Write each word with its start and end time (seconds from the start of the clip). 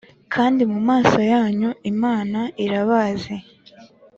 kandi 0.33 0.61
mu 0.71 0.79
maso 0.89 1.19
yanyu 1.31 1.69
Imana 1.91 2.39
irabazi 2.63 3.35